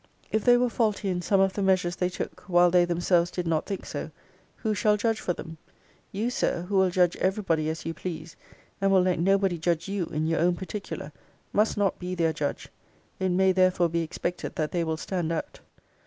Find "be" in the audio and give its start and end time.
11.99-12.15, 13.89-14.01